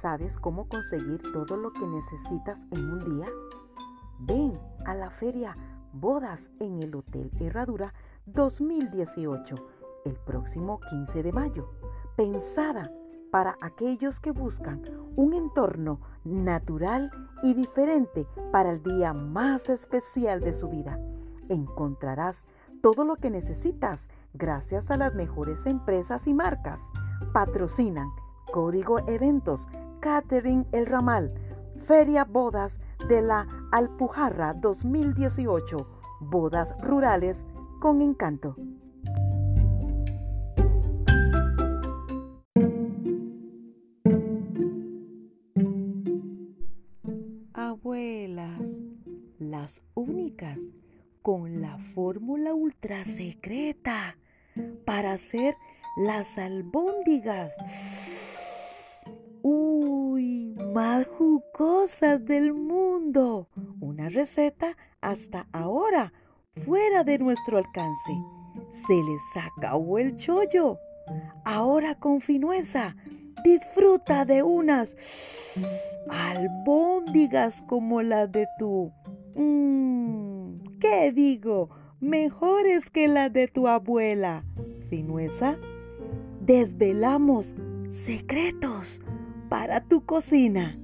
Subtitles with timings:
[0.00, 3.26] ¿Sabes cómo conseguir todo lo que necesitas en un día?
[4.20, 4.56] Ven
[4.86, 5.56] a la feria
[5.92, 7.92] Bodas en el Hotel Herradura
[8.26, 9.56] 2018
[10.04, 11.72] el próximo 15 de mayo,
[12.16, 12.92] pensada
[13.32, 14.82] para aquellos que buscan
[15.16, 17.10] un entorno natural
[17.42, 20.96] y diferente para el día más especial de su vida.
[21.48, 22.46] Encontrarás
[22.82, 26.84] todo lo que necesitas gracias a las mejores empresas y marcas.
[27.32, 28.08] Patrocinan
[28.52, 29.68] Código Eventos,
[30.00, 31.32] Catering El Ramal,
[31.86, 35.76] Feria Bodas de la Alpujarra 2018,
[36.20, 37.46] Bodas Rurales
[37.80, 38.56] con Encanto.
[47.52, 48.82] Abuelas,
[49.38, 50.58] las únicas
[51.22, 54.16] con la fórmula ultra secreta
[54.84, 55.56] para hacer
[55.96, 57.52] las albóndigas.
[60.78, 63.48] Más jugosas del mundo.
[63.80, 66.12] Una receta hasta ahora
[66.64, 68.12] fuera de nuestro alcance.
[68.70, 70.78] Se les acabó el chollo.
[71.44, 72.94] Ahora con finueza
[73.42, 74.96] disfruta de unas
[76.08, 78.92] albóndigas como las de tu...
[79.34, 81.70] Mmm, ¿Qué digo?
[81.98, 84.44] Mejores que las de tu abuela.
[84.88, 85.58] Finueza,
[86.40, 87.56] desvelamos
[87.88, 89.02] secretos
[89.48, 90.78] para tu cocina.